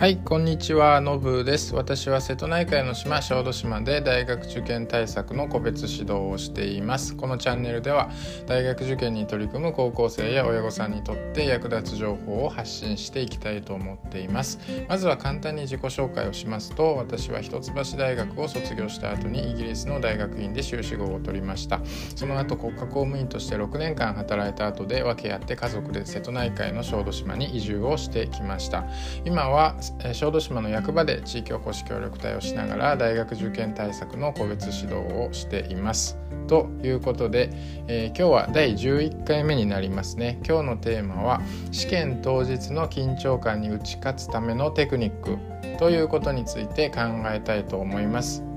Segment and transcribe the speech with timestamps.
[0.00, 0.98] はいこんにちは。
[1.02, 1.74] のぶです。
[1.74, 7.14] 私は瀬戸内海の島小豆島で大学受験対策の個別指導をしています。
[7.14, 8.08] このチャンネルでは
[8.46, 14.58] 大学受験に取り組む高校生や親御さんにとって役立つ情報を発信していきたいと思っています。
[14.88, 21.82] まずは簡単に自己紹介をしますと私は一橋大学を卒業した後にイギリスの大学院で修士号を取りました。
[22.16, 28.86] その後国家公務員として6年間働いた後で分け合って家族で瀬戸内海の小豆島に移住をしてきました。
[29.26, 29.76] 今は
[30.12, 36.18] 小豆島の役場で地域おこし協力隊をしながら大学受験対策の個別指導をしています。
[36.50, 37.50] ということで、
[37.86, 41.40] えー、今日は第11回目になりますね今日のテーマは
[41.70, 45.38] 試験当日の緊張感に打ち勝つためのテクニック
[45.78, 48.49] ということについて考えたいと思います。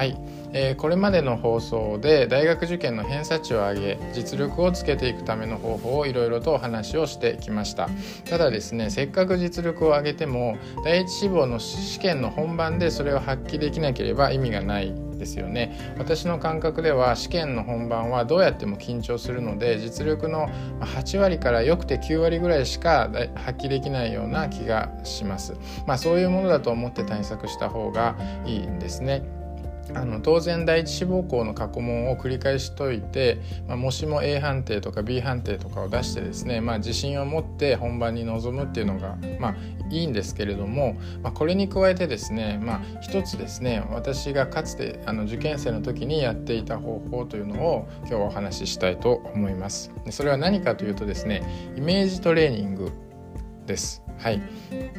[0.00, 0.16] はい、
[0.54, 7.90] えー、これまでの放送で大学受験の偏差値を上げ実力をつけていくための方法をいろいろとお話をしてきました。
[8.24, 15.94] ただですねせっかく実力を上げても第一志望の試験の本番でそれを発揮できなければ意味がないですよね。
[15.98, 20.48] 私の感覚では試験の本番はどうやっても緊張するので実力の
[20.80, 25.58] 8割からよくて9割ぐらいしか発揮できないような気がします。
[25.86, 29.39] まあそういうものだと思って対策した方がいいんですね。
[29.94, 39.54] あの当然第一志望校の過去問を繰り返しといて、まあ、もしも A 判定とか B 判定とかを出してですね、まあ、自信を持って本番に臨むっていうのが、まあ、
[39.90, 49.92] いいんですけれども、まあ、これに加えてですね、まあ、一つですね私がかつてあの受験生の時にやっていた方法というのを今日はお話ししたいと思います。
[50.04, 52.92] でそれは何かというとですねイメージトレーニング
[53.70, 54.02] です。
[54.18, 54.42] はい、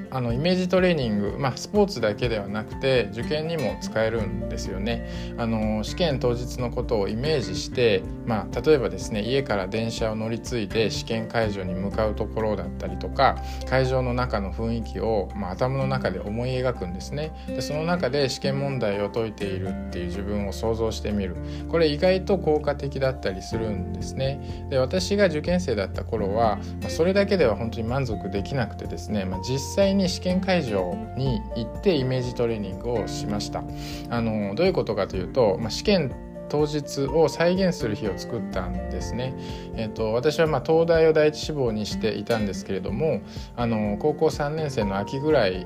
[0.10, 5.36] あのイメージトレーニング、まあ、スポーツだけではなくて受験にも使えるんですよね。
[5.38, 13.38] あの試験当日のことをイメージして、まあ、例えばですね家から電車を乗り継いで試験会場に向かうところだったりとか
[13.70, 17.32] 会場の中の雰囲気を、まあ、頭の中で思い描くんですね。
[17.48, 21.36] でその中で試験問題を解いているっていう自分を想像してみる
[21.70, 24.68] これ意外と効果的だったりするんですね。
[24.72, 33.64] で私が受験生だった頃は、まあ、それだけでは本当に満足できなくてですね、まあ、実際に試験会場に行ってイメージトレーニングをしました
[34.10, 36.14] あのどういうことかというと、まあ、試験
[36.50, 39.34] 当日を再現する日を作ったんですね。
[39.78, 43.22] えーと、私はま東大を第一志望にしていたんですけれども
[43.56, 45.66] あの高校3年生の秋ぐらい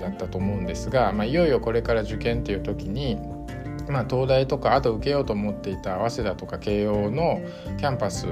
[0.00, 3.18] だったと思うんですが、まあ、いよいよこれから受験っていう時に
[3.88, 7.40] まあ、東大とかあと受けようと思っていた早稲田とか慶応の
[7.78, 8.26] キャンパス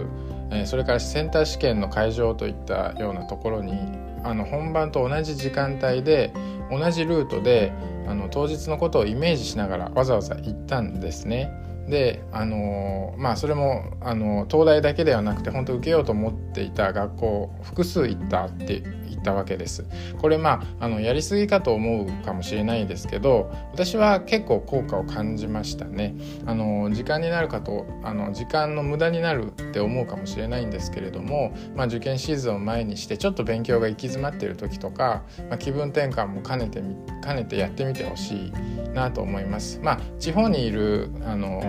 [0.67, 3.75] それからセンター試験の会場といったようなところに
[4.23, 6.33] あの本番と同じ時間帯で
[6.71, 7.73] 同じルートで
[8.07, 11.51] あの当日のことをイメージしながらわざわざ行ったんですね。
[11.89, 18.83] であのまあそれもあの東大だけではなくて本当受けようと思っていた学校複数行ったって
[19.25, 19.85] ったわけです。
[20.21, 26.15] これまああのやりすぎかと思うかもしれないですけど私は結構効果を感じましたね。
[26.45, 36.83] あの時間になるかとあの時間の無駄になるって思うかもしれないんですけれども、まあ、受験シーズンを前にしてちょっと勉強が行き詰まっている時とか、まあ、気分転換も兼ねて
[37.25, 38.53] 兼ねてやってみてほしい
[38.93, 39.81] なと思います。
[39.83, 41.63] まあ、地方にいるあの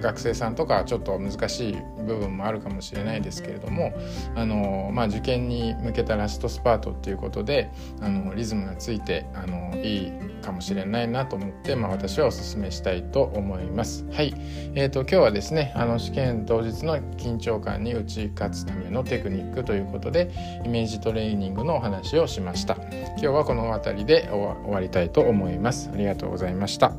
[0.00, 3.92] 学生さんとかはちょっと難しい部分もあるかもしれないですけれども
[4.34, 7.68] あの、まあ、受験に向けたラストスパートっていうことで
[8.00, 14.06] あのリズムがついてあのいいかもしれないなと思って、まあ、私はおすすめしたいと思います。
[14.12, 14.32] はい、
[14.74, 20.30] えーと、今日はですねあの試験当日の緊張感に打ち勝つためのテクニックということで
[20.64, 22.76] イメージトレーニングのお話をしました。
[22.76, 25.90] 今日はこの辺りで終わりたいと思います。
[25.92, 26.92] ありがとうございました。